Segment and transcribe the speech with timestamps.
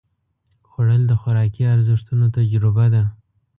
[0.69, 3.03] خوړل د خوراکي ارزښتونو تجربه ده